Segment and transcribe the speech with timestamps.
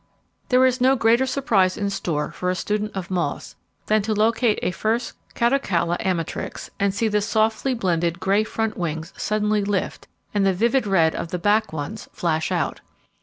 [0.49, 3.55] There is no greater surprise in store for a student of moths
[3.85, 9.13] than to locate a first Catocala Amatrix, and see the softly blended grey front wings
[9.15, 12.81] suddenly lift, and the vivid red of the back ones flash out.